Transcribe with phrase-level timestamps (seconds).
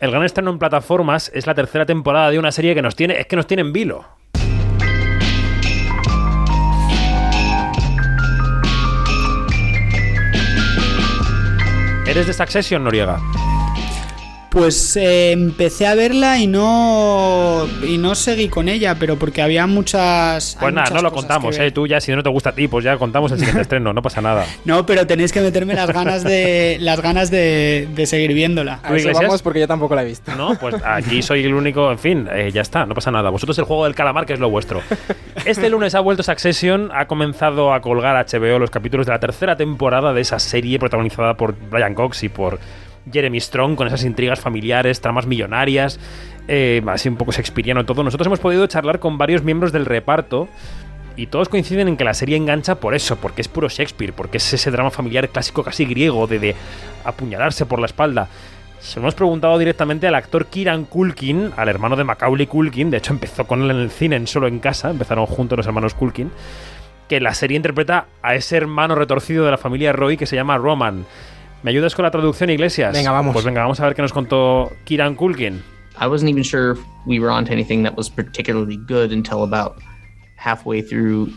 [0.00, 3.20] El gran estreno en plataformas es la tercera temporada de una serie que nos tiene,
[3.20, 4.06] es que nos tiene en vilo.
[12.06, 13.20] ¿Eres de Succession, Noriega?
[14.50, 19.66] Pues eh, empecé a verla y no y no seguí con ella, pero porque había
[19.68, 20.56] muchas.
[20.58, 21.56] Pues nada, muchas no lo contamos.
[21.58, 21.70] ¿eh?
[21.70, 24.02] Tú ya, si no te gusta a ti, pues ya contamos el siguiente estreno, no
[24.02, 24.44] pasa nada.
[24.64, 28.80] No, pero tenéis que meterme las ganas de las ganas de, de seguir viéndola.
[28.86, 29.20] ¿Tú, Iglesias?
[29.22, 30.34] vamos porque yo tampoco la he visto.
[30.34, 33.30] No, pues aquí soy el único, en fin, eh, ya está, no pasa nada.
[33.30, 34.82] Vosotros el juego del calamar, que es lo vuestro.
[35.46, 39.56] Este lunes ha vuelto Succession, ha comenzado a colgar HBO los capítulos de la tercera
[39.56, 42.58] temporada de esa serie protagonizada por Brian Cox y por
[43.10, 45.98] Jeremy Strong, con esas intrigas familiares, tramas millonarias,
[46.48, 48.02] eh, así un poco shakespeariano todo.
[48.02, 50.48] Nosotros hemos podido charlar con varios miembros del reparto.
[51.16, 54.38] Y todos coinciden en que la serie engancha por eso, porque es puro Shakespeare, porque
[54.38, 56.54] es ese drama familiar clásico casi griego de, de
[57.04, 58.28] apuñalarse por la espalda.
[58.80, 62.96] Se lo hemos preguntado directamente al actor Kieran Culkin, al hermano de Macaulay Culkin, de
[62.96, 66.30] hecho empezó con él en el cine Solo en Casa, empezaron juntos los hermanos Culkin,
[67.06, 70.56] que la serie interpreta a ese hermano retorcido de la familia Roy que se llama
[70.56, 71.04] Roman.
[71.62, 72.94] ¿Me ayudas con la traducción, Iglesias?
[72.94, 73.34] Venga, vamos.
[73.34, 75.62] Pues venga, vamos a ver qué nos contó Kieran Culkin.
[76.00, 79.76] I wasn't even sure if we were onto anything that was particularly good until about
[80.36, 81.30] halfway through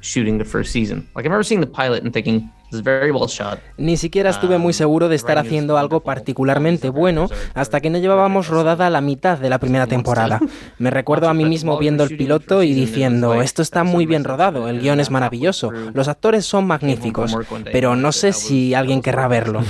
[0.00, 1.08] shooting the first season.
[1.14, 3.58] Like I remember seeing the pilot and thinking, very well shot.
[3.76, 8.48] Ni siquiera estuve muy seguro de estar haciendo algo particularmente bueno hasta que no llevábamos
[8.48, 10.40] rodada la mitad de la primera temporada.
[10.78, 14.68] Me recuerdo a mí mismo viendo el piloto y diciendo, esto está muy bien rodado,
[14.68, 17.36] el guion es maravilloso, los actores son magníficos,
[17.72, 19.62] pero no sé si alguien querrá verlo.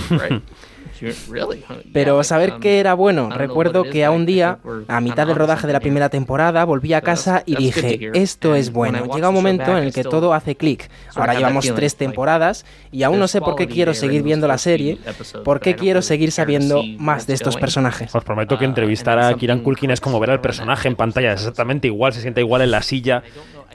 [1.93, 5.67] Pero saber Um, que era bueno, recuerdo que a un día, a mitad del rodaje
[5.67, 9.05] de la primera temporada, volví a casa y dije, esto es bueno.
[9.15, 10.89] Llega un momento en el que todo hace clic.
[11.15, 14.99] Ahora llevamos tres temporadas y aún no sé por qué quiero seguir viendo la serie,
[15.45, 18.15] por qué quiero seguir sabiendo más de estos personajes.
[18.15, 21.33] Os prometo que Ah, entrevistar a something Culkin es como ver al personaje en pantalla,
[21.33, 23.23] es exactamente igual, se siente igual en la silla.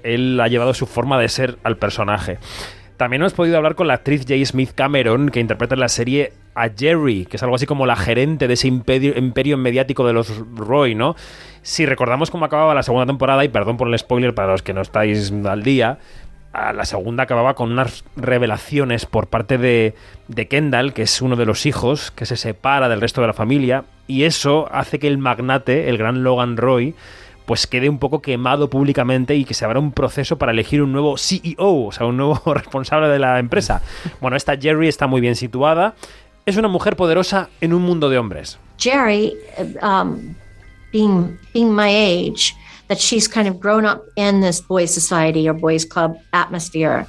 [0.03, 2.39] Él ha llevado su forma de ser al personaje.
[3.03, 4.45] También hemos podido hablar con la actriz J.
[4.45, 7.97] Smith Cameron, que interpreta en la serie a Jerry, que es algo así como la
[7.97, 11.17] gerente de ese imperio, mediático de los Roy, ¿no?
[11.63, 14.73] Si recordamos cómo acababa la segunda temporada, y perdón por el spoiler para los que
[14.73, 15.97] no estáis al día,
[16.53, 19.95] la segunda acababa con unas revelaciones por parte de,
[20.29, 23.33] de Kendall, que es uno de los hijos, que se separa del resto de la
[23.33, 26.95] familia, y eso hace que el magnate, el gran Logan Roy,
[27.45, 30.91] pues quede un poco quemado públicamente y que se abra un proceso para elegir un
[30.91, 33.81] nuevo CEO, o sea, un nuevo responsable de la empresa.
[34.21, 35.95] Bueno, esta Jerry está muy bien situada.
[36.45, 38.59] Es una mujer poderosa en un mundo de hombres.
[38.77, 39.33] Jerry,
[39.81, 40.35] um,
[40.91, 42.53] being being my age,
[42.87, 47.05] that she's kind of grown up in this boys' society or boys' club atmosphere,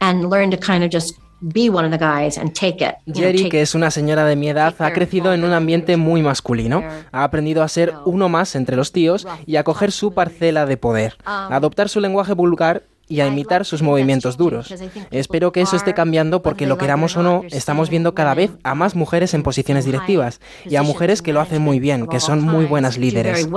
[0.00, 2.94] and learned to kind of just be one of the guys and take it.
[3.06, 5.96] know, Jerry, take- que es una señora de mi edad, ha crecido en un ambiente
[5.96, 6.82] muy masculino.
[7.12, 10.76] Ha aprendido a ser uno más entre los tíos y a coger su parcela de
[10.76, 14.74] poder, a adoptar su lenguaje vulgar y a imitar sus movimientos duros.
[15.10, 18.74] Espero que eso esté cambiando porque lo queramos o no, estamos viendo cada vez a
[18.74, 22.42] más mujeres en posiciones directivas y a mujeres que lo hacen muy bien, que son
[22.42, 23.48] muy buenas líderes.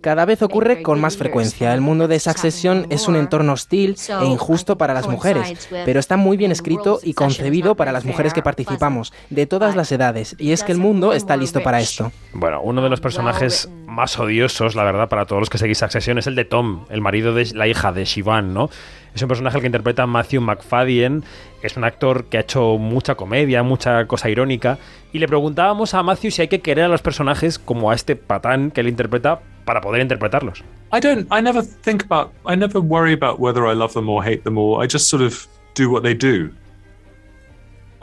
[0.00, 1.72] Cada vez ocurre con más frecuencia.
[1.74, 6.16] El mundo de Succession es un entorno hostil e injusto para las mujeres, pero está
[6.16, 10.52] muy bien escrito y concebido para las mujeres que participamos, de todas las edades, y
[10.52, 12.12] es que el mundo está listo para esto.
[12.32, 16.18] Bueno, uno de los personajes más odiosos, la verdad, para todos los que seguís Succession
[16.18, 18.70] es el de Tom, el marido de la hija de Siobhan, ¿no?
[19.14, 21.22] Es un personaje que interpreta Matthew McFadden,
[21.62, 24.78] es un actor que ha hecho mucha comedia, mucha cosa irónica,
[25.12, 28.16] y le preguntábamos a Matthew si hay que querer a los personajes como a este
[28.16, 30.64] patán que él interpreta para poder interpretarlos.
[30.92, 31.26] I don't.
[31.30, 32.32] I never think about.
[32.46, 34.82] I never worry about whether I love them or hate them or.
[34.82, 36.50] I just sort of do what they do.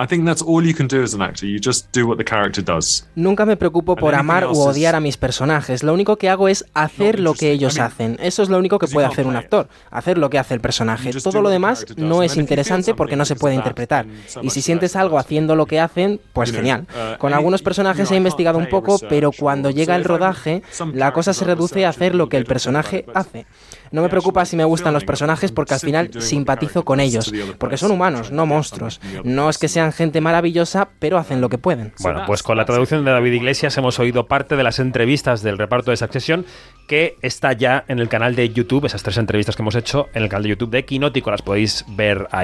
[0.01, 1.45] I think that's all you can do as an actor.
[1.45, 3.05] You just do what the character does.
[3.15, 5.83] Nunca me preocupo por amar u odiar a mis personajes.
[5.83, 8.15] Lo único que hago es hacer lo que ellos hacen.
[8.21, 9.67] Eso es lo único que puede hacer un actor.
[9.91, 11.11] Hacer lo que hace el personaje.
[11.11, 14.05] Todo lo demás no es interesante porque no se puede interpretar.
[14.41, 16.87] Y si sientes algo haciendo lo que hacen, pues genial.
[17.17, 20.63] Con algunos personajes he investigado un poco, pero cuando llega el rodaje,
[20.93, 23.47] la cosa se reduce a hacer lo que el personaje hace.
[23.91, 27.75] No me preocupa si me gustan los personajes porque al final simpatizo con ellos, porque
[27.75, 29.01] son humanos, no monstruos.
[29.25, 31.93] No es que sean gente maravillosa, pero hacen lo que pueden.
[31.99, 35.57] Bueno, pues con la traducción de David Iglesias hemos oído parte de las entrevistas del
[35.57, 36.45] reparto de Succession
[36.87, 40.23] que está ya en el canal de YouTube, esas tres entrevistas que hemos hecho en
[40.23, 42.37] el canal de YouTube de Quinótico, las podéis ver ahí.